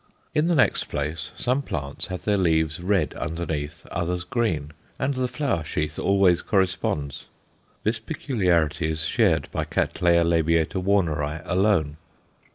[0.33, 5.27] In the next place, some plants have their leaves red underneath, others green, and the
[5.27, 7.27] flower sheath always corresponds;
[7.83, 9.77] this peculiarity is shared by C.
[10.07, 10.25] l.
[10.31, 11.97] Warneri alone.